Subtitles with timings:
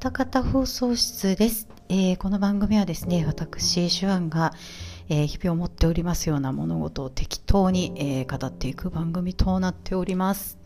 [0.00, 4.54] たかた放送室です、えーこの番組はですね私手腕が、
[5.10, 10.56] えー日々思っておりますような物事を適当に、えー語っていく番組となっております。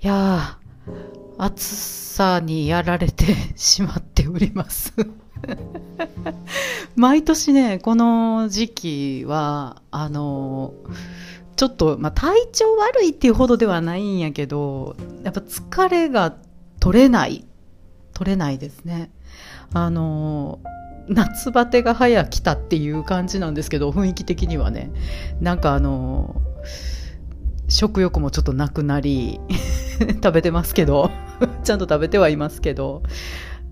[0.00, 4.94] いやー暑さにやられてしまっております。
[6.94, 10.72] 毎年ねこの時期はあの
[11.56, 16.36] ちょっと、まあ、体調悪いっていうほどではないんやけどやっぱ疲れが
[16.78, 17.44] 取れない。
[18.16, 19.10] 取れないですね。
[19.74, 20.58] あの
[21.06, 24.90] 夏バテが早来たっていう感じなんですけど雰囲気的にはね。
[25.42, 26.40] なんかあの
[27.68, 29.38] 食欲もちょっとなくなり
[30.24, 31.10] 食べてますけど
[31.62, 33.02] ちゃんと食べてはいますけど。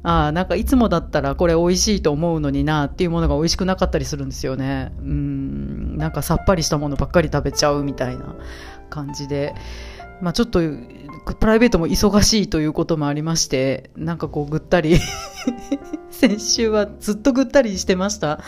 [0.06, 4.92] あなんかいつもだったらこれ美味しいと思うのになっていうものが美味しくなかったりするんですよね。
[4.98, 8.36] うんなんかさっぱりしたものばっかり食べちゃうみたいな
[8.90, 9.54] 感じで。
[10.24, 10.60] まあちょっと
[11.38, 14.98] プライベートも忙しいということもありましてなんかこうぐったり
[16.10, 18.40] 先週はずっとぐったりしてました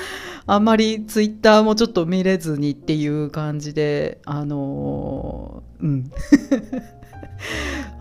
[0.46, 6.10] あんまりツイッターもちょっと見れずにっていう感じであのーうん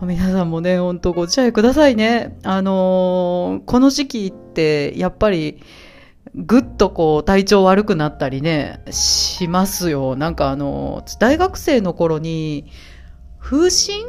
[0.02, 2.38] 皆さんもね、本当ご自愛くださいね。
[2.42, 5.60] あのーこの時期って、やっぱり、
[6.34, 10.16] ぐっとこう、体調悪くなったりね、しますよ。
[10.16, 12.66] なんかあの大学生の頃に、
[13.48, 14.08] 風疹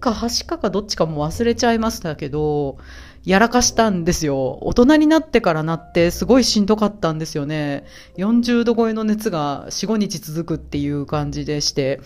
[0.00, 2.78] かはしかかどっちかも忘れちゃいましたけど、
[3.26, 4.56] やらかしたんですよ。
[4.62, 7.84] 大人になってからなってすごいしんどかったんですよね。
[8.16, 12.00] 40度超えの熱が4、5日続くっていう感じでして、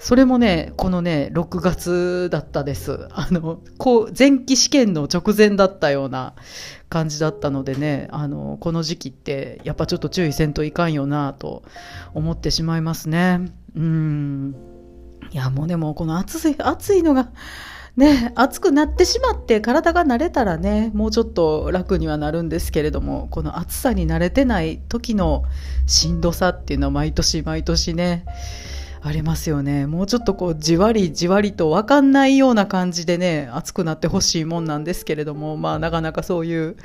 [0.00, 3.06] それもね、このね、6月だったです。
[3.12, 6.34] あの、こう、前期試験の直前だったような
[6.88, 11.62] 感じだったのでね、あの、この時期って、やっぱちょっと注意せんといかんよなと
[12.14, 13.52] 思ってしまいますね。
[13.76, 14.79] うん。
[15.32, 17.30] いや、もうでも、この暑い、暑いのが、
[17.96, 25.44] ね、暑くなってしまって体が慣れたらね、もうちょっと楽にはなるんですけれども、この暑さに慣れてない時の
[25.86, 28.24] しんどさっていうのは毎年毎年ね、
[29.02, 29.86] ありますよね。
[29.86, 36.76] もうちょっとこう、じわりじわりとわかんないような感じでね、暑くなってほしいもんなんですけれども、まあなかなかそういう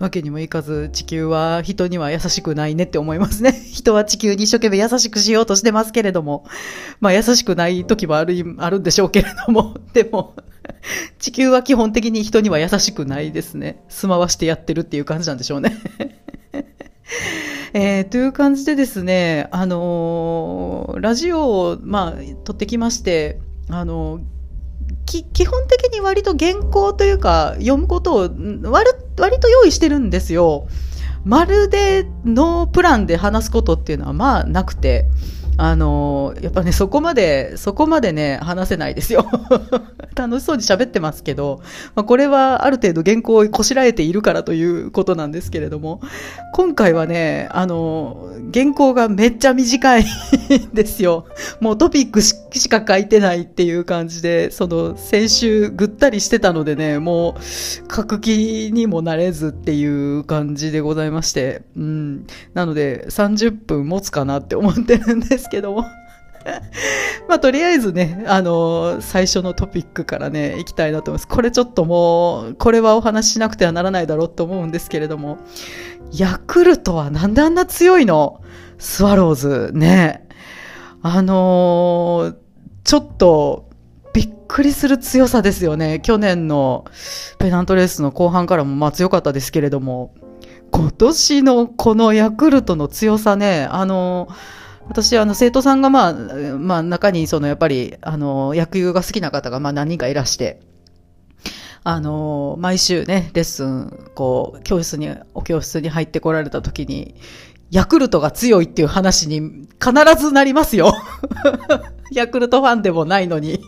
[0.00, 3.52] わけにもいかず、地球は人には優しくないねって思いますね。
[3.72, 6.44] 人は地球に一生懸命優しくしようとしてますけれども、
[6.98, 10.34] まあ優しくない時もある、あるんでしょうけれども、 でも、
[11.20, 13.84] 地球は基本的に人には優しくないですね。
[13.88, 15.76] 住まわしてやってるっていう感じなんでしょうね。
[17.72, 22.14] えーという感じでですね、あのーラジオを、まあ、
[22.44, 24.22] 撮ってきまして、あのー
[25.06, 28.30] 基本的に割と原稿というか、読むことを
[28.62, 30.68] 割割と用意してるんですよ。
[31.24, 35.06] まるでノープランで話すことっていうのはまあなくて、
[35.62, 39.26] あのやっぱね、そこまで、そこまでね、話せないですよ。
[40.16, 41.60] 楽しそうに喋ってますけど、
[41.94, 46.00] まあ、これはある程度原稿をこしらえているからということなんですけれども、
[46.54, 50.06] 今回はね、あの、原稿がめっちゃ短いん
[50.72, 51.26] ですよ。
[51.60, 62.26] もうトピックししか書いてないっていう感じで、その先週ぐったりしてたのでね、もう書く気にもなれずっていう感じでございまして、うん。
[62.54, 65.84] なので30分持つかなって思ってるんですけども。
[67.28, 71.28] まあ、とりあえずね、あの最初のトピックからね、行きたいなと思います。
[71.28, 75.38] これちょっともう、これはお話ししなくてはならないだろうと思うんですけれども、
[76.12, 78.40] ヤクルトはなんであんな強いの？
[78.78, 80.26] スワローズね。
[81.02, 82.34] あのー
[82.82, 83.68] ちょっと、
[84.14, 86.00] びっくりする強さですよね。
[86.00, 86.86] 去年の
[87.38, 90.14] ペナントレースの後半からもまあ強かったですけれども、
[90.70, 94.59] 今年のこのヤクルトの強さね、あのー
[94.90, 96.14] 私、あの、生徒さんが、まあ、
[96.58, 100.60] まあ、中に、その、やっぱり、あの、野球が好きな方が、まあ、何人かいらして、
[101.84, 107.14] あの、毎週ね、レッスン、こう、教室に、お教室に入ってこられた時に、
[107.70, 110.92] ヤクルトが強いっていう話に必ずなりますよ。
[112.10, 113.60] ヤクルトファンでもないのに。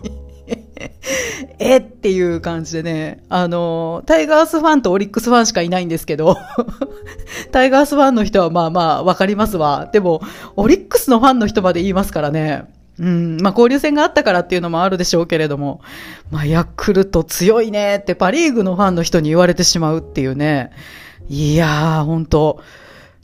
[1.59, 1.79] え？
[1.79, 6.37] っていう感じでね、あの、タイガースファンとオリックスファンしかいないんですけど、
[7.53, 9.89] タイガースファンの人はまあまあわかりますわ。
[9.93, 10.23] でも、
[10.57, 12.65] オリックスのファンの人まで言いますからね。
[12.99, 15.81] うん、まあ交流戦があったからっていうのもあるでしょうけれども、
[16.31, 17.97] まあヤクルト強いね。
[17.97, 20.71] ってパリーグのファンの人に言われてしまうっていうね。
[21.29, 22.61] いやー、本当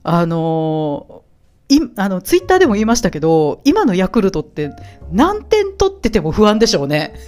[0.03, 1.28] あのー
[1.69, 4.71] い、あの、ツイッターでも言いましたけど、今のヤクルトって
[5.13, 7.15] 何点取ってても不安でしょうね。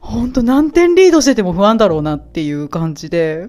[0.00, 3.48] 本当何点リードしてても不安だろうなっていう感じで、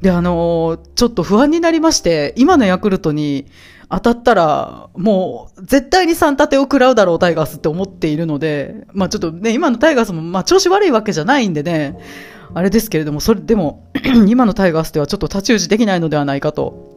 [0.00, 3.46] で、あのちょっと不安になりまして、今のヤクルトに
[3.88, 11.98] 当たったら、もう、絶対に3立てを食らうだろう、タイガースって思っているので、まあちょっとね、今のタイガースも、まあ調子悪いわけじゃないんでね、
[12.54, 13.86] あれですけれども、それでも、
[14.26, 16.91] 今のタイガースではちょっと太刀打ちできないのではないかと、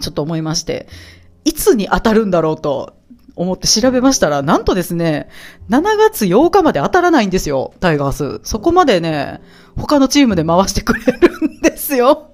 [0.00, 0.86] ちょっと思いまして、
[1.44, 2.94] いつに当たるんだろうと
[3.36, 5.28] 思って調べましたら、なんとですね、
[5.68, 8.40] 7月8日まで当たらないんですよ、タイガース。
[8.44, 9.40] そこまでね、
[9.76, 12.30] 他のチームで回してくれるんですよ。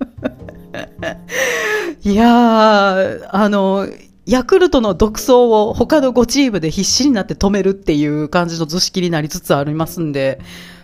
[2.02, 3.86] いやー、あの、
[4.26, 10.40] ヤクルトの独走を他の5チームで必死になって止めるっていう感じの図式になりつつありますんで、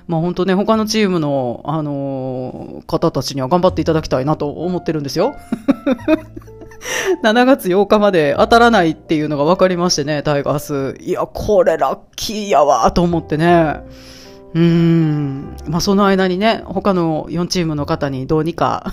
[0.06, 5.34] まあ本当ね、他のチームの、あのー、方たちには頑張っていただきたいなと思ってるんですよ。
[7.24, 10.96] 7月8日まで当たらないっていうのが分かりましてね、タイガース。
[11.00, 13.80] いや、これラッキーやわと思ってね。
[14.54, 15.56] うーん。
[15.66, 18.92] まあ、その間にね、他の4チームの方にどうにか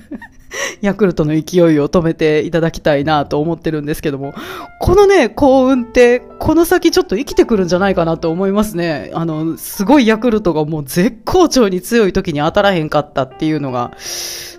[0.80, 4.34] ヤクルトの勢いを止めていただきたいなと思ってるんですけども、
[4.80, 9.10] このね、幸運って、この先ちょっと生きてくるんじゃないかなと思いますね。
[9.14, 13.92] あの、すごいヤクルトがもう絶好調に強い時に当たらへんかったっていうのが、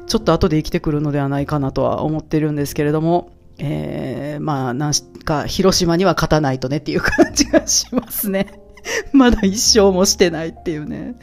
[0.08, 4.94] ちょっと後で生きてくるのではないかなとは思ってるんですけれども、えー、まあ、なん
[5.24, 8.62] か、広島には勝たないとねっていう感じがしますね。
[9.14, 11.16] まだ一勝もしてないっていうね。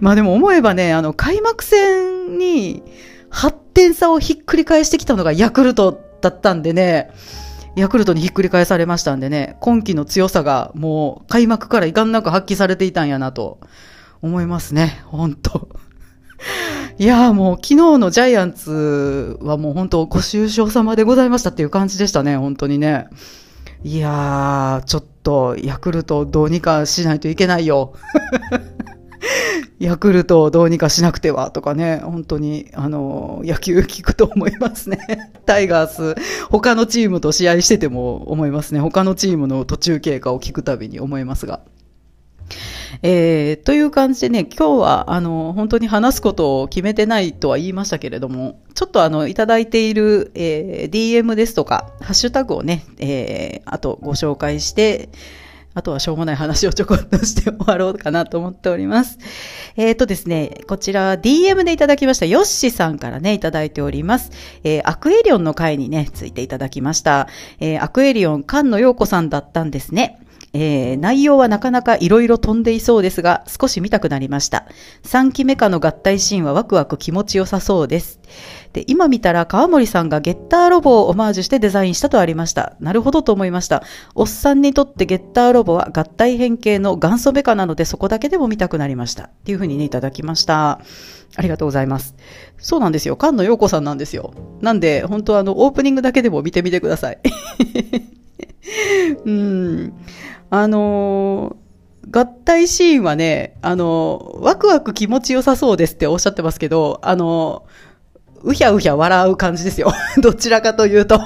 [0.00, 2.82] まあでも思えばね、あの、開幕戦に
[3.30, 7.10] 8点差をひっくり返してきたのがヤクルトだったんでね、
[7.76, 13.60] ヤクルトにひっくり返されましたんでね、今季の強さがもう開幕からいかんなく発揮されていたんやなと
[14.20, 15.68] 思いますね、本当。
[16.98, 23.06] いやーもう昨日のジャイアンツはもう本当ご愁傷様でございましたっていう感じでしたね、本当にね。
[23.84, 27.92] いやー、ちょっとヤクルトどうにかしないといけないよ。
[29.78, 34.98] ヤクルトをどうにかしなくてはとかね、本当に、あの、野球聞くと思いますね。
[35.46, 36.14] タイガース、
[36.50, 38.80] 他のチームと試合してても思いますね。
[38.80, 41.60] 他のチームの途中経過を聞くたびに思いますが。
[43.02, 55.10] えー、という感じでね、今日は、あの、本当に話すことを決めてないとは言いましたけれども、ちょっとあの、いただいている、えー、DM ですとか、ハッシュタグをね、えー、あとご紹介して、
[55.78, 59.18] あとはしょうもない話をちょこっとして終わろうかなと思っております。
[59.76, 64.32] えっ、ー、とですね、こちら DM でいただきましたヨッシーさんからね、いただいております。
[64.64, 67.28] えー、アクエリオンの回にね、ついていただきました。
[67.60, 70.18] えー、アクエリオン、菅野陽子さんだったんですね。
[70.52, 74.66] えー、内容はなかなかいろいろ飛んでいそうですが、少し見たくなりました。
[75.04, 78.18] 3期目かの合体シーンはワクワク気持ちよさそうです。
[78.72, 82.76] で、今見たら川森さんがゲッターロボをオマージュしてデザインしたとありました。
[82.80, 83.82] なるほどと思いました。
[84.14, 89.24] おっさんにとってゲッターロボは合体変形の元祖メカなのでそこだけでも見たくなりました。
[89.24, 90.80] っていうふうにね、いただきました。
[91.36, 92.14] ありがとうございます。
[92.58, 93.16] そうなんですよ。
[93.20, 94.32] 菅野陽子さんなんですよ。
[94.60, 97.18] なんで、本当あの、オープニングだけでも見てみてください。
[99.24, 99.92] うん。
[100.50, 107.64] あのー、合体シーンはね、あの、ワクワク気持ちよさそうですっておっしゃってますけど、あの、
[108.42, 109.92] うひゃうひゃ笑う感じですよ。
[110.22, 111.20] どちらかというと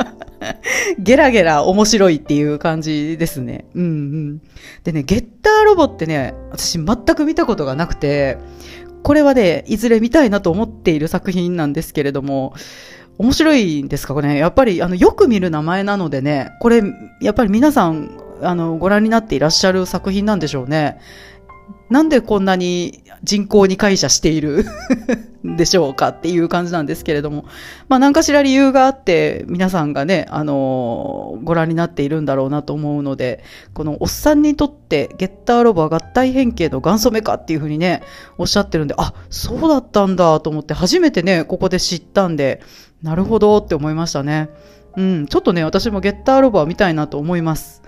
[0.98, 3.66] ゲラゲラ面白いっていう感じですね。
[3.74, 4.40] うんうん。
[4.84, 8.38] でね、ゲッターロボってね、私全く見たことがなくて、
[9.02, 12.54] これはね、いずれ見たいなと思っている作品なんですけれども、
[13.18, 14.38] 面白いんですかね。
[14.38, 16.82] やっぱり、あの、よく見る名前なのでね、これ、
[17.20, 20.98] やっぱり皆さん、あの、ご覧になっていらっしゃる作品なんでしょうね。
[21.90, 24.64] なんでこんなに人口に解釈している
[25.44, 27.44] でしょうかっていう感じなんですけれども、
[27.88, 33.42] まあ何かしら理由があって皆さんがね、あのー、ご覧になっているんだろうなと思うので、
[33.74, 38.02] このおっさんにとってゲッターロボは合体変形の元祖メカっていうふうにね、
[38.36, 42.60] おっしゃってるんで、あ、そうだったんだと思って初めてね、ここで知ったんで、
[43.02, 44.50] なるほどって思いましたね。
[44.98, 47.82] うん、ちょっとね、私もゲッターロボは見たいなと思います。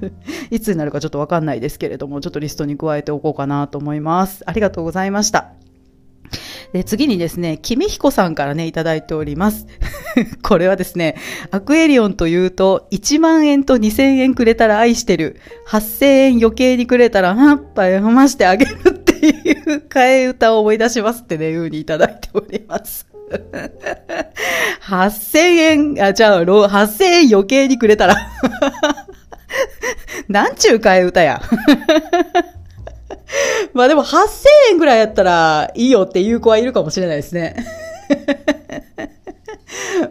[0.50, 4.44] いつになるかちょっとわかんないですけれども、ちょっとリストに加えておこうかなと思います。
[4.46, 5.52] ありがとうございました。
[6.72, 9.66] で次にですね、君彦さんからね、いただいております。
[10.42, 11.16] これはですね、
[11.50, 15.36] アクエリオンというと、1万円と2000円くれたら愛してる。
[15.68, 19.03] 8000円余計にくれたら、はっぱ読ましてあげる
[19.88, 23.06] 替え歌を思い出しますってね、いうふうにいただいております。
[24.82, 28.16] 8000円、あ、じゃあ、8000円余計にくれたら
[30.28, 31.40] なんちゅう替え歌や。
[33.72, 37.56] まあでも8000円ぐらいやったらいいよっていう子はいるかもしれないですね。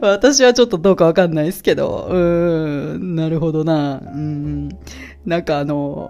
[0.01, 2.17] 私はちょっとどうかわかんないですけど、う
[2.97, 4.01] ん、なるほどな。
[4.03, 4.69] うん、
[5.25, 6.09] なんかあの、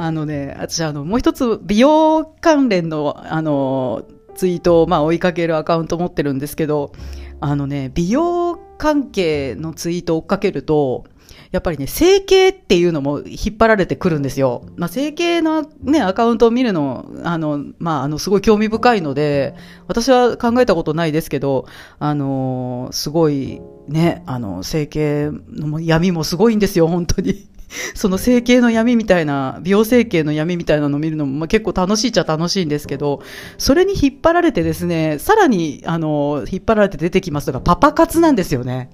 [0.00, 4.04] あのね、私あの、もう一つ美容関連の、あの、
[4.36, 6.92] ツイートを、まあ、追いかけるアカウント持ってるんですけど、
[7.40, 11.04] あのね、美容関係のツイートを追っかけると、
[11.50, 14.66] やっぱりね、整形っていうのも引っ張られてくるんですよ。
[14.76, 19.56] まあ、整形のね、アカウントを見るの、あの、まあ、あの、すごい興味深いので、
[19.88, 21.66] 私は考えたことないですけど、
[21.98, 27.48] あの、すごい、ね、あの、整形の闇もすごいんですよ、本当に。
[27.94, 33.22] その整形の闇みたいな、美容整形の闇みたいなのを見るのも、まあ、結構楽しいっちゃ楽しいんですけど、
[33.58, 38.90] それに引っ張られてですね、さらに、あの、引っ張られて出てきますのがパパ活なんですよね。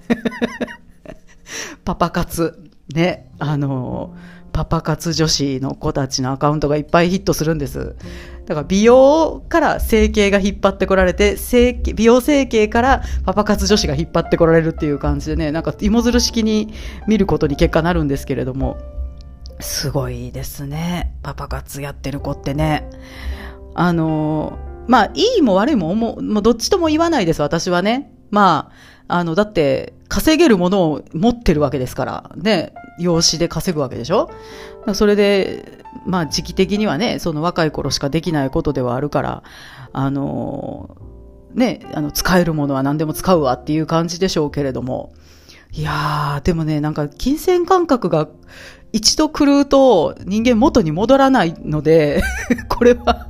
[1.85, 2.59] パパ活。
[2.93, 4.15] ね、あの、
[4.51, 7.95] パパ活女子の子たちのアカウントがいっぱいヒットするんです。
[8.45, 16.73] だから美容から整形が引っ張ってこられて、整形美容整形からパパ活女子が引っ張ってこられるっていう感じでね、なんか芋づる式に
[17.07, 18.77] 見ることに結果なるんですけれども、
[19.59, 21.13] すごいですね。
[21.23, 22.89] パパ活やってる子ってね。
[23.73, 28.11] あの、まあ、いいも悪いももう、どっちとも言わないです、私はね。
[28.31, 28.71] ま
[29.07, 34.29] あ、あの、だって、稼げるものを持ってるわけですから、ね、養子で稼ぐわけでしょ？
[34.93, 39.43] それで、まあ時期的にはね、その若い頃しかできないことではあるから、
[39.93, 40.95] あの、
[41.53, 45.13] ね、あの、使えるものは何でも使うわっていう感じでしょうけれども、
[45.71, 48.27] いやー、でもね、なんか金銭感覚が
[48.91, 52.23] 一度狂うと人間元に戻らないので
[52.69, 53.27] これは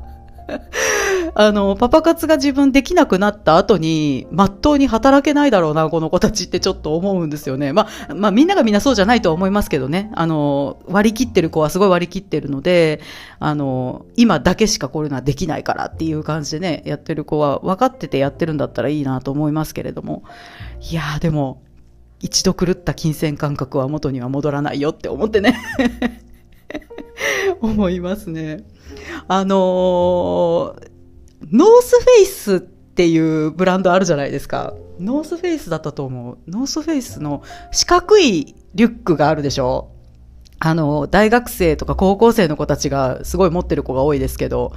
[1.38, 7.74] あの、パパ活が自分できなくなった後に、まっとうに働けないだろうな、この子たちってちょっと思うんですよね。
[7.74, 10.10] まあ、まあ、みんながみんなそうじゃないとは思いますけどね。
[10.16, 13.02] あの、割り切ってる子はすごい割り切ってるので、
[13.40, 20.24] あの、今だけしかこういうのはできないからっていう感じでね、やってる子は分かっててやってるんだったらいいなと思いますけれども。
[20.90, 21.62] いやー、でも、
[22.22, 25.60] 一度狂った金銭感覚は元には戻らないよって思ってね
[27.60, 28.64] 思いますね。
[29.28, 30.95] あのー
[31.52, 34.74] ノースフェイスっていうブランドあるじゃないですか。
[35.00, 36.38] ノースフェイスだったと思う。
[36.48, 39.92] ノースフェイスの四角いリュックがあるでしょ
[40.60, 44.74] あの、大学生とか高校生の子たちがすごい持ってる子が多いですけど、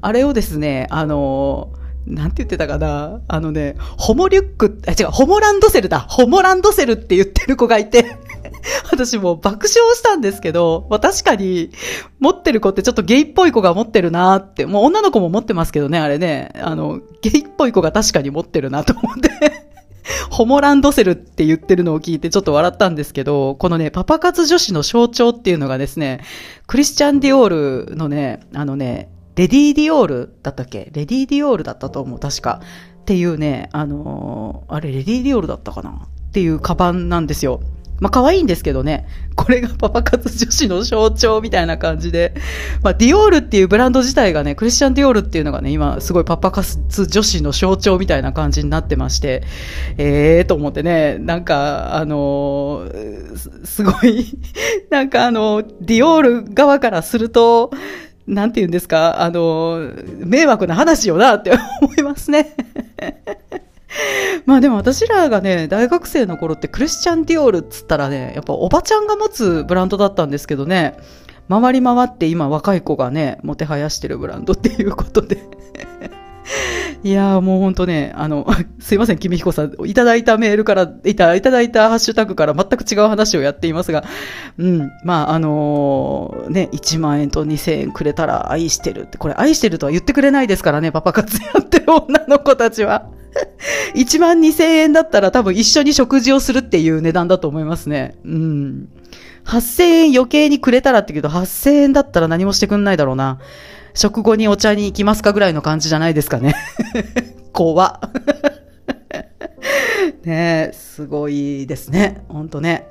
[0.00, 1.72] あれをですね、あの、
[2.06, 6.00] なんて言ってたかなあのね、ホモリュック、あ、違う、ホモランドセルだ。
[6.00, 8.18] ホモランドセルって言ってる子がいて
[8.90, 11.70] 私もう爆笑したんですけど、まあ、確かに、
[12.18, 19.30] 持ってる子ってちょっとゲイっぽい子が持ってるなって、もう女の子も持ってますけどね、あれね、あの、ゲイっぽい子が確かに持ってるなと思って
[20.30, 26.20] ホモランドセルって言ってるのを聞いてちょっと笑ったんですけど、このね、パパ活女子の象徴っていうのがですね、
[26.66, 30.90] クリスチャン・ディオールのね、あのね、レディ・ディオールだったっけ？
[30.92, 32.60] レディ・ディオールだったと思う、確か。
[33.02, 35.90] っていうね、あのー、あれ、レディ・ディオールだったかな？
[35.90, 37.60] っていうカバンなんですよ。
[38.00, 42.34] まあ可愛いんですけどね、これがパパ活女子の象徴みたいな感じで、
[42.82, 49.42] まあディオールっていうブランド自体がね、クリスチャン・ディオールっていうのがね、今すごいパパ活女子の象徴みたいな感じになってまして、
[49.98, 54.26] ええーと思ってね、なんか、あのー、すごい
[54.90, 57.70] なんかあの、ディオール側からすると、
[58.26, 61.52] なんて言うんですか、あの、迷惑な話よなって
[61.82, 62.54] 思いますね。
[64.50, 70.96] まあでも私らがね、大学生の頃ってクリスチャン・ディオールっつったらね、やっぱおばちゃんが持つブランドだったんですけどね、
[71.48, 75.38] 回り回って今若い子がね、もてはやしてるブランドっていうことで
[77.04, 78.44] いやーもうほんとね、あの、
[78.80, 84.02] すいません、君彦さん、いただいたメールから、いたいただいたハッシュタグから全く違う話をやっていますが、
[84.58, 93.19] うん、まあ、あのー、ね、1万円と2000円くれたら愛してるって、これ愛してるとは言ってくれないですからね、パパ活やってる女の子たちは。
[93.94, 98.16] 1万2000円だったら多分一緒に食事をするっていう値段だと思いますね。
[98.24, 98.88] うん。
[99.44, 103.38] 8000円余計にくれたらって言うと8000円だったら何もしてくんないだろうな。
[103.94, 106.54] 食後にお茶に行きますかぐらいの感じじゃないですかね。
[107.52, 108.00] 怖
[110.24, 112.22] ねえ、すごいですね。
[112.28, 112.86] ほんとね。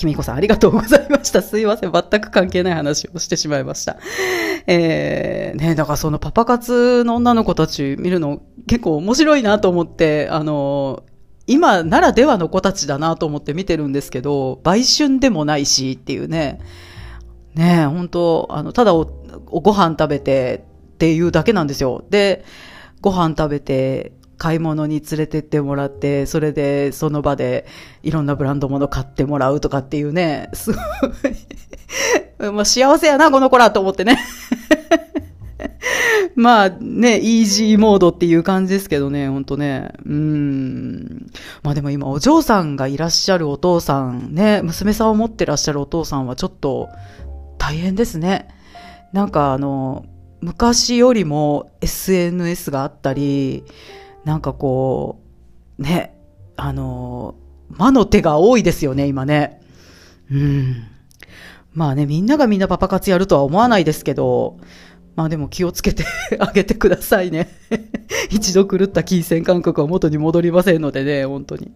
[0.00, 1.42] きみこさんありがとうございました。
[1.42, 1.92] すいません。
[1.92, 3.98] 全く関係ない話をしてしまいました。
[4.66, 11.02] えー、ねえだからそのパパ活の女の子たち見るの結構面白いなと思って、あの、
[11.48, 16.60] 今ならではの子たちだなと思って見てるんですけど、売春でもないしっていうね。
[17.56, 19.06] ね本当あの、ただお
[19.60, 22.04] ご飯食べてっていうだけなんですよ。
[22.10, 22.44] で、
[23.00, 27.66] ご飯食べて、買い物に連れてってもらって、それでその場で
[28.04, 30.78] いろんなブランド物買ってもらうとかっていうね、すご
[32.46, 34.16] い まあ幸せやな、この子らと思ってね
[36.34, 39.92] まあね、イージーモードっていう感じですけどね、ほんとね。
[40.04, 41.26] うん。
[41.62, 46.88] まあでも今お嬢さんがいらっしゃるお父さんね、娘さんを持ってらっしゃるお父さんはちょっと
[47.58, 48.48] 大変ですね。
[49.12, 50.04] なんかあの、
[50.40, 53.64] 昔よりも SNS があったり、
[54.24, 55.20] なんかこ
[55.78, 56.14] う、ね、
[56.56, 57.34] あの、
[57.68, 59.60] 魔の手が多いですよね、今ね。
[60.30, 60.84] うん。
[61.72, 64.58] まあね、みんながみんなパパ活やるとは思わないですけど、
[65.20, 66.06] まあでも気をつけて
[66.40, 67.50] あげてくださいね
[68.30, 71.70] 一度狂った金銭感覚は元に戻りませんのでね、本当に。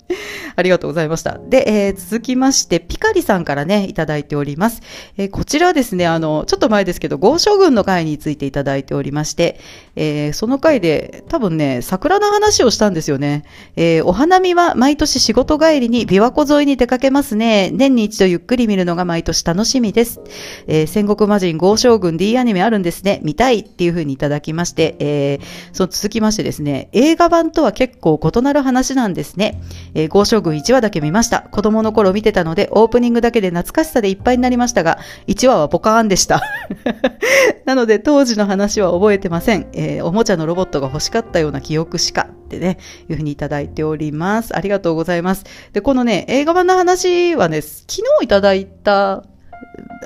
[0.56, 1.38] ありがとうございました。
[1.48, 4.82] で、えー、続きまして、ピカリさんからね、いただいております。
[5.16, 9.58] えー、こちらはですね、あの、ちょっと前ですけど、豪将軍の会についていただいておりまして、
[9.96, 13.44] えー、その回で、多分ね、桜の話をしたんですよね。
[13.76, 17.70] えお花見は毎年仕事帰りに琵琶湖沿いに出かけますね。
[17.72, 20.20] 年に一度ゆっくり見るのが毎年楽しみです。
[20.66, 23.20] え戦国魔人豪将軍 D アニメあるんですね。
[23.22, 25.38] 見たいっていうふうにいただきまして、え
[25.72, 29.60] その続きましてですね、映画版とは結構異なる話なんですね。
[29.94, 31.40] えー、豪将軍1話だけ見ました。
[31.40, 36.42] 子供の頃見てたので、オープニングだけで懐かしさでいっぱいになりましたが、1話はポカーンでした。
[37.64, 39.66] なので、当時の話は覚えてません。
[39.72, 44.56] えー、おもちゃのロボットが欲しかったような記憶しか、ってね、いうふうにいただいております。
[44.56, 45.44] ありがとうございます。
[45.72, 49.24] で、このね、映画版の話はね、昨日いただいた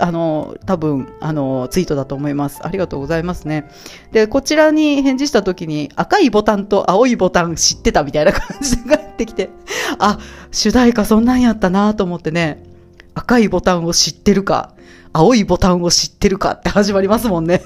[0.00, 2.60] あの、多分、あの、ツイートだと思います。
[2.62, 3.70] ありがとうございますね。
[4.12, 9.50] で、こちらに返事した時に、赤いボタンと青いボタン知ってたみたいな感じで帰ってきて、
[9.98, 10.18] あ、
[10.50, 12.62] 主題歌そんなんやったなと思ってね、
[13.14, 14.74] 赤いボタンを知ってるか、
[15.12, 17.62] 青いボタンを知ってるかって始まりますもんね。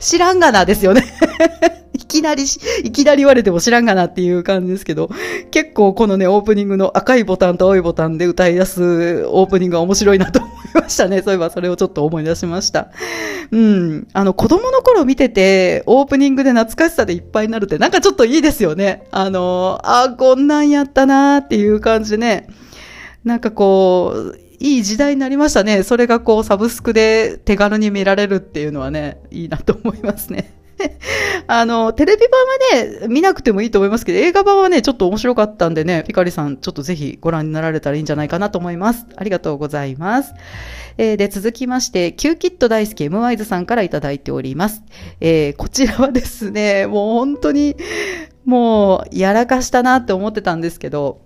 [0.00, 1.04] 知らんがなですよね
[1.94, 2.44] いきなり、
[2.82, 5.10] いきなり言われても知らんがなっていう感じですけど、
[5.50, 11.22] 結構このね、オープニングの赤いボタンと青いボタンで歌い出すオープニングが面白いなと思いましたね。
[11.24, 12.90] そういえばそれをちょっと思い出しました。
[13.50, 14.08] うん。
[14.12, 19.04] あの、子供の頃見てて、オープニングで懐かしさでいっぱいになるって、なんかちょっといいですよね。
[19.10, 22.48] あの、あ、こんなんやったなーっていう感じでね。
[23.24, 25.82] なんかこう、いい時代になりましたね。
[25.82, 30.54] それがこう、サブスクで手軽に見られるっていうのはね、いいなと思いますね。
[31.46, 39.06] あの、テレビ版はね、見なくてもいいと思いますけど、映画版はね、ちょっと面白かったんでね、ピカリさん、ちょっとぜひご覧になられたらいいんじゃないかなと思います。
[39.16, 40.34] ありがとうございます。
[40.96, 44.82] えー、で、続きまして、キューキット大好き M ワイズさんからいただいております。
[45.20, 47.76] えー、こちらはですね、もう本当に、
[48.44, 51.23] もう、やらかしたなって思ってたんですけど、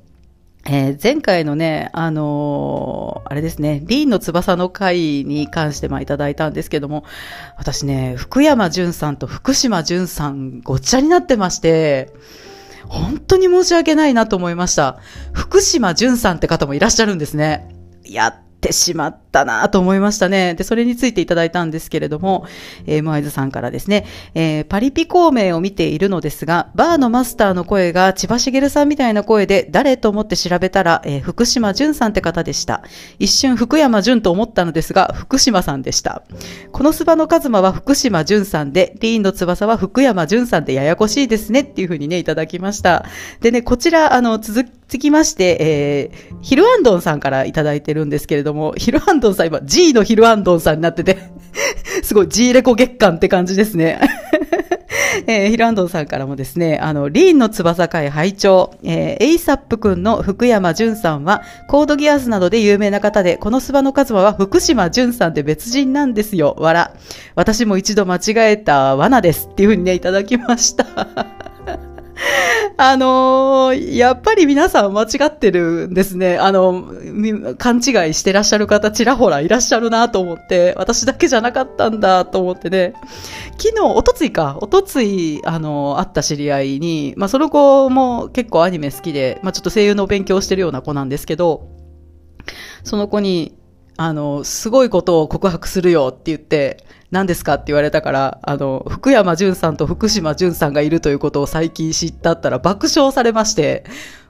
[0.67, 7.05] えー、前回のね、あのー、あれですね、リーンの翼の会に関してまあいただいたんですけども、
[7.57, 12.13] 私ね、福山潤さんと福島潤さんごっちゃになってまして、
[12.87, 14.99] 本当に申し訳ないなと思いました。
[15.33, 17.75] 福島潤さんって方もいらっしゃるんですね。
[18.05, 20.55] やってしまったなと思いましたね。
[20.55, 22.47] で、それについていただいたんですけれども、
[22.87, 32.83] えー、ムアイズさんからですね、えー、パリピ孔明を見ているのですが、バーのマスターの声が千葉茂さんみたいな声で、誰と思って調べたら、えー、福島淳さんって方でした。
[33.19, 36.23] 一瞬福山淳と思ったのですが、福島さんでした。
[36.73, 43.05] このスバのカズマは福島淳さんで、リーンの翼は福山淳さんでややこしいですねっていうふうにね、いただきました。
[43.41, 51.19] でね、こちら、あの、続きつきまして、えー、ヒルアンドンさんからいただいてるんですけれども、ヒルアンドンさん今 G のヒルアンドンさんになってて
[52.03, 54.01] すごい G レコ月間って感じですね
[55.27, 66.57] えー、ヒルアンドンさんからもですね、あの、リーンの翼会会長、えー、エイサップ君の福山淳さんは、コードギアスなどで有名な方で、このスバのカズマは福島淳さんで別人なんですよ。
[66.59, 66.93] わら。
[67.35, 69.49] 私も一度間違えた罠です。
[69.51, 71.48] っていうふうにね、いただきました。
[72.77, 76.39] あのー、やっぱり皆さん間違ってるんですね。
[76.39, 76.85] あの、
[77.59, 82.95] 勘違いしてらっしゃる方ちらほらいらっしゃるなと思って、私だけじゃなかったんだと思ってね。
[83.59, 91.69] 昨日、おとついか、おとつい、あの、会った知り合いに、まあ、その子も結構アニメ好きで、まあ、ちょっと声優の勉強してるような子なんですけど、
[92.85, 93.58] その子に、
[93.99, 103.85] あの、すごいことを告白するよって言って、何ですかって言われたから、あの、福山潤さんと福島潤さんがいるということを最近知ったったら爆笑されまして、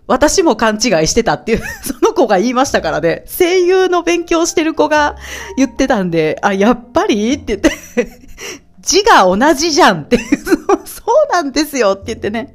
[0.06, 5.16] 私も勘違いしてたっていう、 その子が言いましたからね、声優の勉強してる子が
[5.58, 7.70] 言ってたんで、あ、やっぱりって言って
[8.80, 10.22] 字が同じじゃんっていう、
[11.08, 12.54] そうなんですよって言ってね。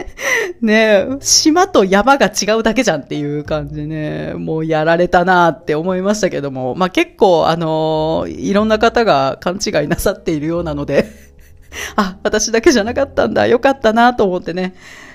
[0.62, 11.04] ね島と山が違うだけじゃんっていう感じでね、もうやられたなって思いましたけども、まあ結構あのいろんな方が勘違いなさっているようなので。
[11.96, 14.74] あ、私だけじゃなかったんだ、よかったなと思ってね、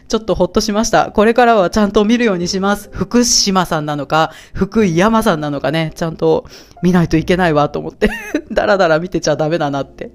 [0.09, 1.11] ちょっとほっとしました。
[1.11, 2.89] これからはちゃんと見るようにします。
[2.91, 6.45] 福島さんなのか、福井山さんなのかね、ちゃんと
[6.81, 8.09] 見ないといけないわと思って
[8.51, 10.11] だらだら見てちゃダメだなって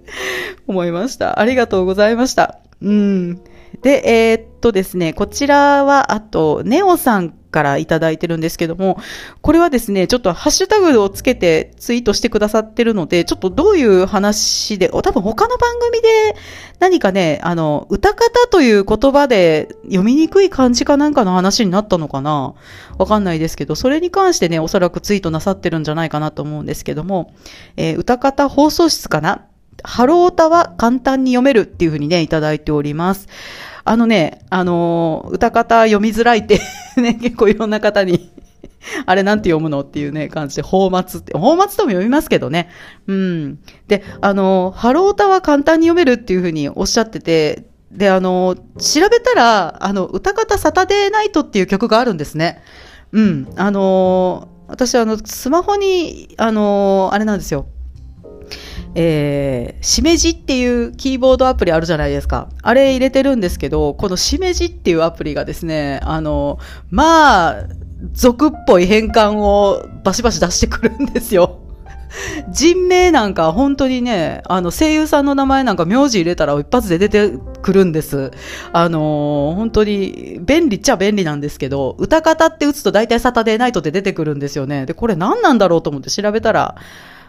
[0.67, 1.39] 思いました。
[1.39, 2.59] ありがとうございました。
[2.83, 3.41] うん。
[3.83, 8.99] で、えー、っとですね、こちらは、あと、ネオさんからいただいてるんですけども、
[9.41, 16.09] これはですね、ちょっとハッシュタグをつけてツイートしてくださってるので、ちょっとどういう話で、多分他の番組で
[16.81, 22.55] 何かね、あの、歌方という言葉で読みにくい漢字かなんかの話になったのかな？
[22.99, 27.33] わかんないですけど、それに関してね、おそらくツイートなさってるんじゃないかなと思うんですけども、
[27.77, 29.47] えー、歌方放送室かな？
[29.83, 33.29] ハロータは簡単に読めるっていうふうにね、いただいております。
[33.85, 36.61] あのね、あのー、歌方読みづらいって
[36.97, 38.31] ね、結構いろんな方に
[39.07, 42.69] あれなんて読むのっていうね、感じで、放末って、放末とも読みますけどね。
[43.07, 43.59] うん。
[43.89, 52.63] で、あの、ハロータは簡単に読めるっていうふうにおっしゃってて、で、あの、調べたら、あの、歌方サタデーナイトっていう曲があるんですね。
[53.13, 53.49] うん。
[53.57, 57.67] あの、私、あの、スマホに、あの、あれなんですよ。
[58.95, 62.49] えー、しめじっていうキーボードアプリあるじゃないですか。
[62.63, 66.59] あれ入れてるんですけど、このしめじっていうアプリがですね、あの、
[66.91, 67.57] まあ、
[68.13, 71.61] 俗っぽい変換をバシバシ出してくるんですよ。
[72.51, 78.31] 人名なんか本当にね、あの声優さんの名前なんか名字入れたら一発で出てくるんです。
[78.73, 84.87] あのー、本当に便利っちゃ便利なんですけど、歌方って打つと大体サタデーナイトで出てくるんですよね。
[84.87, 86.77] で、これ何なんだろうと思って調べたら、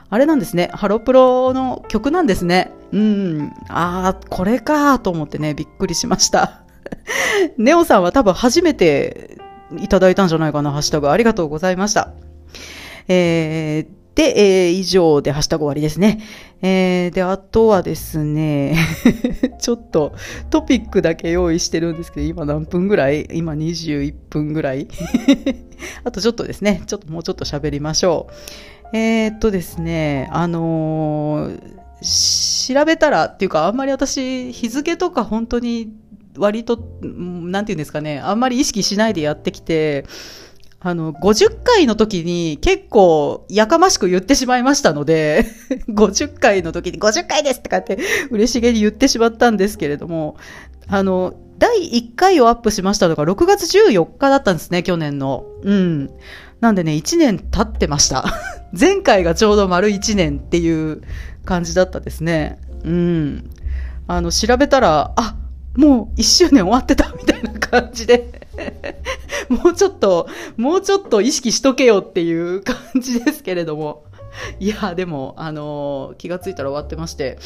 [0.09, 0.69] あれなんですね。
[0.73, 2.71] ハロプロの曲なんですね。
[2.91, 3.51] うん。
[3.69, 6.61] ああ、これかと思ってね、びっくりしました。
[7.57, 9.37] ネオさんは多分初めて
[9.79, 11.09] いただいたんじゃないかな、ハッシュタグ。
[11.09, 12.13] ありがとうございました。
[13.07, 16.21] えー、で、えー、以上でハッシュタグ終わりですね。
[16.61, 18.77] えー、で、あとはですね、
[19.59, 20.13] ちょっと
[20.51, 23.27] トピックだけ用意してるんですけど、今何分ぐらい？
[23.33, 24.87] 今21分ぐらい？
[26.05, 28.33] あとちょっとですね、ちょっともうちょっと喋りましょう。
[28.93, 35.93] えー、っとですね、あのー、調べたらっていうか、あんまり私、日付とか本当に
[36.37, 40.05] 割と、なんていうんですかね、あんまり意識しないでやってきて、
[40.79, 45.45] あの、50回の時に結構やかましく言ってしまいましたので、
[45.89, 47.97] 50回の時に50回ですとかって
[48.29, 50.37] 嬉しげに言ってしまったんですけれども、
[50.87, 55.45] あの、第1回をアップしましたのが6月14日だったんですね、去年の。
[55.63, 56.11] うん。
[56.65, 58.25] なんでね、1年経ってました。
[58.77, 61.03] 前回がちょうど丸1年っていう
[61.45, 62.57] 感じだったですね。
[62.83, 63.51] うん。
[64.07, 65.35] あの、調べたら、あ、
[65.75, 68.47] もう1周年終わってたみたいな感じで
[69.47, 74.05] もうちょっと、もうちょっと意識しとけよっていう感じですけれども。
[74.59, 77.37] いや、でも、あの気がついたら終わってまして、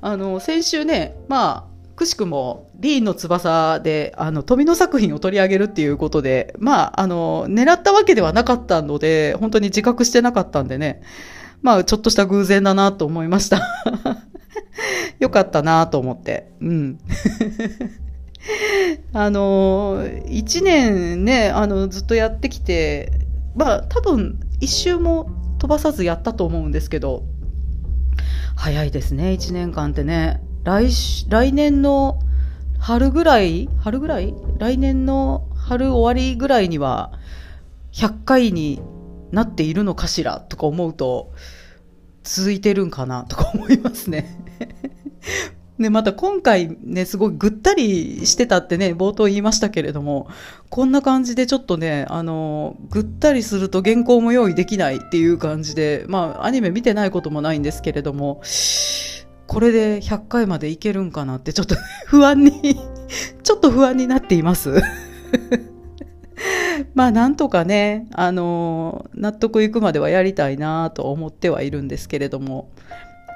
[0.00, 11.02] あの先週ね、まあ、くしくも、リーンの翼で、あの、富の作品を取り上げるっていうことで、まあ、あの、狙ったわけではなかったので、本当に自覚してなかったんでね、
[11.62, 13.62] まあ、ちょっとした偶然だなと思いました。
[15.18, 16.50] よかったなと思って。
[16.60, 16.98] うん。
[19.14, 23.10] あの、一年ね、あの、ずっとやってきて、
[23.54, 27.24] まあ、多分、一周も飛ばさずやったと思うんですけど、
[28.54, 30.42] 早いですね、一年間ってね。
[30.66, 30.88] 来
[31.28, 32.18] 来年の
[32.80, 34.34] 春ぐらい春ぐらい？
[34.58, 37.12] 来年の春終わりぐらいには
[37.92, 38.82] 100回に
[39.30, 40.40] なっているのかしら？
[40.40, 41.32] とか思うと
[42.24, 43.22] 続いてるんかな？
[43.22, 44.42] とか思いますね。
[45.78, 50.26] ね、また今回ね、すごいぐったりしてたってね、冒頭言いましたけれども、
[50.68, 58.40] こんな感じでちょっとね、あの、ぐったりすると原稿も用意できないっていう感じで、まあ、アニメ見てないこともないんですけれども、
[59.46, 62.78] これで100回までいけるんかなってちょっと 不安に
[63.42, 64.82] ちょっと不安になっています
[66.94, 72.70] まあなんとかね、あの納得いくまではやりたいなと思ってはいるんですけれども、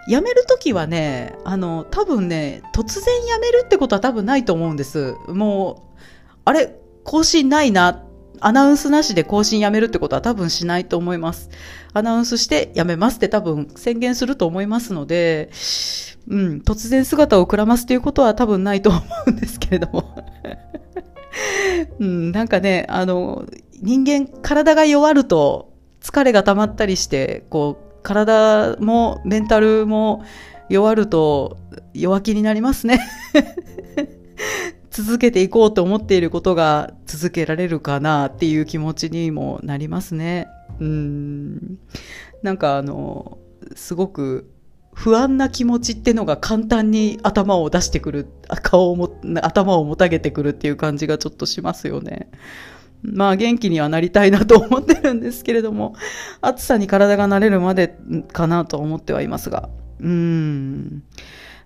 [0.09, 5.15] 辞めるときはね、あの、多分ね、突然辞めるってことは多分ないと思うんです。
[5.29, 6.01] もう、
[6.45, 8.03] あれ、更新ないな、
[8.41, 11.51] アナウンスなしで更新やめるってことは多分しないと思います。
[11.93, 15.51] アナウンスしてやめますって多分宣言すると思いますので、
[16.29, 20.15] うん、突然姿をくらますということは多分ないと思うんですけれども。
[22.01, 23.47] うん、なんかね、あの、
[23.81, 30.25] 人間、体が弱ると疲れが溜まったりして、こう、体もメンタルも
[30.69, 31.59] 弱ると
[31.93, 33.01] 弱気になりますね。
[35.03, 40.49] 続けていこうと思っていることが続けられるかなっていう気持ちにもなりますね。
[40.79, 41.79] うん。
[42.43, 43.39] なんかあの、
[43.75, 44.51] すごく
[44.93, 48.27] 不安な気持ちってのが簡単に頭を出してくる、
[48.63, 49.11] 顔をも、
[49.43, 52.31] 頭をもたげてくるっていう感じがちょっとしますよね。
[53.03, 55.95] まあ元気にはなりたいなと思ってるんですけれども、
[56.43, 57.97] 暑さに体が慣れるまで
[58.33, 59.71] かなと思ってはいますが。
[60.01, 61.03] うーん。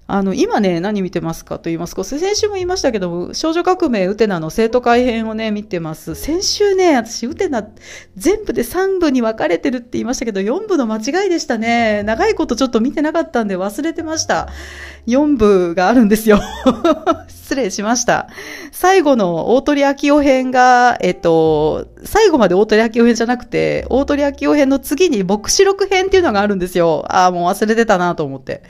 [0.06, 6.14] あの、今ね、何見てますかと言いますと、先週も言いましたけども、少女革命ウテナの生徒会編をね、見てます。
[6.14, 7.66] 先週ね、私、ウテナ、
[8.14, 12.02] 全部で3部に分かれてるって言いましたけど、4部の間違いでしたね。
[12.02, 14.50] 長いことちょっと見てなかったんで忘れてました。
[15.06, 16.38] 4部があるんですよ。
[17.28, 18.28] 失礼しました。
[18.72, 27.06] 最後の大鳥明夫編が、えっと、最後まで大鳥明夫編じゃなくて、大鳥明夫編の次に牧師録編っていうのがあるんですよ。
[27.08, 28.62] ああ、もう忘れてたなと思って。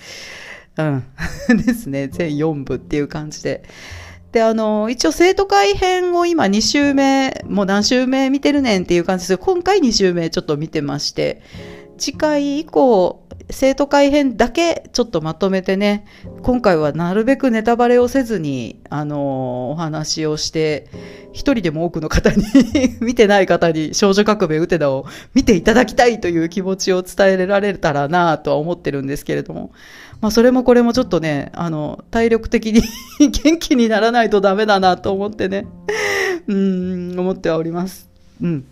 [0.76, 1.04] うん。
[1.64, 2.08] ですね。
[2.08, 3.64] 全4部っていう感じで。
[4.32, 11.40] で、あの、一応生徒会編を今2週目、もう何週目見てるねんっていう感じです今回2週目ちょっと見てまして、
[11.98, 16.06] 次回以降、生徒会編だけちょっとまとめてね、
[16.42, 20.88] 今回はなるべくネタバレをせずに、あのお話をして、
[21.32, 22.44] 一人でも多くの方に
[23.00, 29.70] 見てない方に少女革命ウテナを見ていただきたいという気持ちを伝えられたらなとは思ってるんですけれども、
[30.24, 32.80] まあそれもこれもちょっとね、あの、体力的に
[33.28, 35.66] 元気にならないとダメだなと思ってね、
[36.48, 38.08] うん、思ってはおります。
[38.40, 38.64] うん。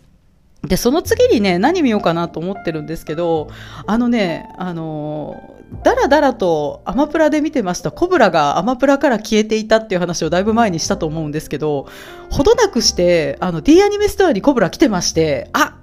[0.63, 3.51] で、その次にね、何見ようかなと思ってるんですけど、
[3.87, 5.43] あのね、あの
[5.85, 11.87] だらだらとアマプラで見てましたコブラがアマプラから消えていたっていう話をだいぶ前にしたと思うんですけど、
[12.31, 15.77] ほどなくして、あの D アニメストアにコブラ来てまして、あ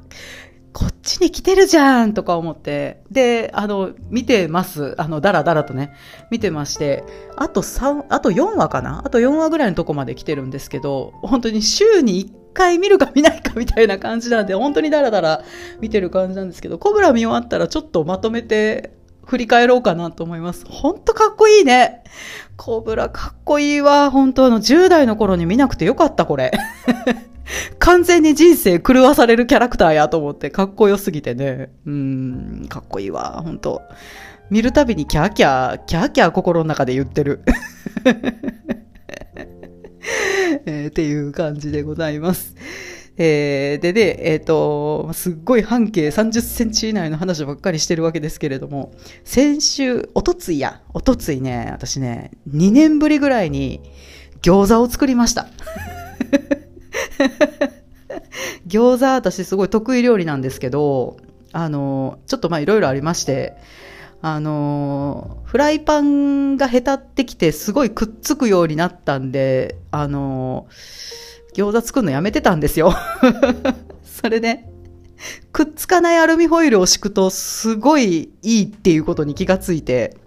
[0.72, 4.94] こっちに来てるじゃんとか思って、で、あの、見てます。
[4.98, 5.94] あの、だらだらとね、
[6.30, 7.04] 見てまして、
[7.36, 9.02] あと3、あと4話かな？
[9.04, 15.44] あと4話ぐらいのとこまで来てるんですけど、本当に週に1回見るか見ないかみたいな感じなんで、本当にだらだら
[15.82, 18.94] 見てる感じなんですけど、コブラ見終わったらちょっとまとめて
[19.26, 20.66] 振り返ろうかなと思います。
[20.68, 22.04] ほんとかっこいいね。
[22.58, 24.12] コブラかっこいいわ。
[24.12, 26.52] 本当あの、10代の頃に見なくてよかった、これ。
[27.80, 31.72] 完全に人生狂わされるキャラクターやと思ってかっこよすぎてね。
[31.86, 33.82] うん、かっこいいわ、本当
[34.50, 37.42] 見るたびにキャーキャー、キャーキャー心の中で言ってる。
[40.66, 42.56] えー、っていう感じでございます。
[43.22, 48.94] えー、でね、えっ、ー、と、すっごい半径30センチ以内の話ばっかりしてるわけですけれども、
[49.26, 53.82] 先週、おとついや、おとついね、私ね、2年ぶりぐらいに
[54.42, 55.48] 餃子を作りました。
[58.68, 61.18] 餃子、私すごい得意料理なんですけど、
[61.52, 63.56] あの、ちょっとまあいろいろありまして、
[64.22, 70.68] あの、フライパンがへたってきてすごいくっつくようになったんで、あの、
[71.56, 72.94] 餃子作るのやめてたんですよ。
[74.04, 74.66] それで、
[75.52, 80.18] くっつかないアルミホイルを敷くとすごいいいっていうことに気がついて、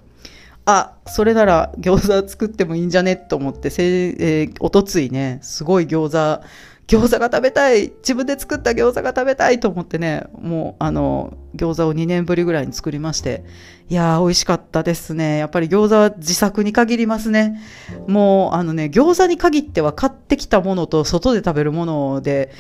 [0.65, 3.17] あ、それなら餃子作ってもいいんじゃね？
[3.17, 6.47] と思って、せえー、おとついね、すごい餃子
[6.89, 13.45] 餃子が食べたい自分で作った餃子が食べたいと思ってね、もうあの、餃子を2年ぶりぐらいに作りまして、
[13.89, 15.39] いやー美味しかったですね。
[15.39, 17.61] やっぱり餃子は自作に限りますね。
[18.09, 22.53] もうあのね、餃子に限っては買ってきたものと外で食べるもので、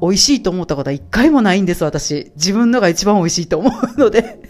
[0.00, 2.30] 美味しいと思ったことは一回もないんです、私。
[2.36, 4.40] 自分のが一番美味しいと思うので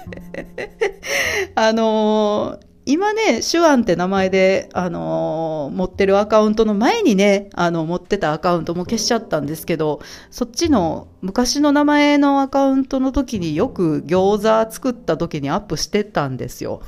[1.55, 16.81] あのー、今ね、手腕って名前で、あのー、持ってるアカウントの前にね、あの、持ってたアカウントも消しちゃったんですけど、そっちの昔の名前のアカウントの時によく餃子作った時にアップしてたんですよ。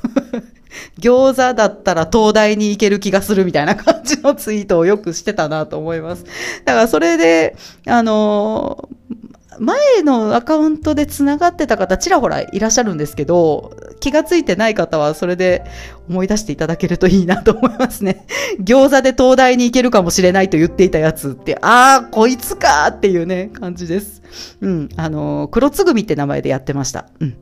[0.99, 6.25] 餃子だったら東大に行ける気がするみたいな感じのツイートをよくしてたなと思います。
[6.65, 9.30] だからそれで、あのー
[9.61, 15.65] 前のアカウントでつながってた方ちらほらいらっしゃるんですけど、気がついてない方はそれで
[16.09, 18.27] 思い出していただけるといいなと思いますね。
[18.65, 24.23] 餃子で東大に行けるかもしれないと言っていたやつって、あー、こいつかーっていうね、感じです。
[24.63, 24.89] うん。
[24.97, 27.11] あの、黒つぐみって名前でやってました。
[27.21, 27.37] うん。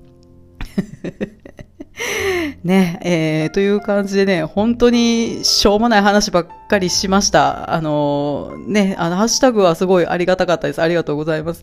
[2.65, 7.73] ね、えー、という感じでね、本当にしょうもない話ばっかりしました。
[7.73, 10.83] あのー、ね、あの、ハッシュタグはすごいありがたかったです。
[10.83, 11.63] ありがとうございます。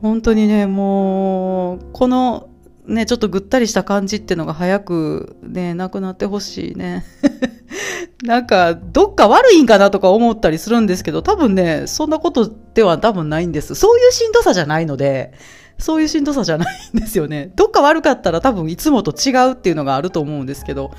[0.00, 2.48] 本当にね、もう、この、
[2.86, 7.04] ね、ちょっとぐったりした感じっていうのが早くね、なくなってほしいね。
[8.22, 13.74] なんか、どっか悪いんかなとか思ったりするんですけど、多分ね、そんなことでは多分ないんです。
[13.74, 15.32] そういうしんどさじゃないので、
[15.78, 17.52] そういうしんどさじゃないんですよね。
[17.56, 20.92] どっか悪かったら多分いつもと違うっていうのがあると思うんですけど、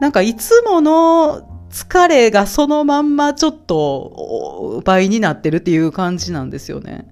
[0.00, 7.06] なんかいつもの疲れがそのまんまちょっと倍になってるっていう感じなんですよね。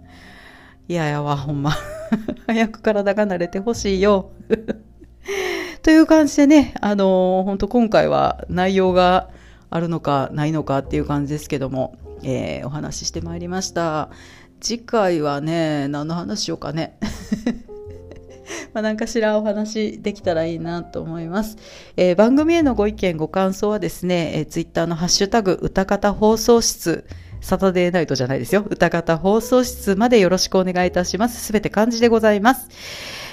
[0.88, 1.72] いややわ、ほんま。
[2.46, 4.30] 早く体が慣れてほしいよ。
[5.82, 9.28] という感じでね、あのー、本当今回は内容が
[9.70, 14.10] あるのかないのかっていう感じですけども、えー、お話ししてまいりました。
[14.60, 16.98] 次回はね、何の話しようかね。
[18.72, 21.56] まあ、何かしらお話できたらいいなと思います。
[21.96, 27.04] えー、番組へのご意見、ご感想はですね、えー、ツイッターのハッシュタグ、歌方放送室、
[27.40, 28.64] サタデーナイトじゃないですよ。
[28.68, 31.44] 歌方放送室までよろしくお願いいたします。
[31.44, 32.68] すべて漢字でございます。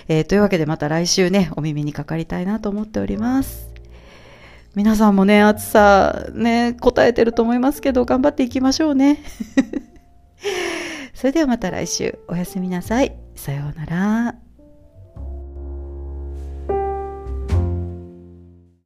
[0.07, 3.69] えー、というわけでまた来週ね、お耳にかかりたいなと思っております。
[4.75, 9.23] 皆さんもね、暑さね、答えてると思いますけど、頑張っていきましょうね。
[11.15, 13.17] それではまた来週、おやすみなさい。
[13.36, 14.44] さようなら。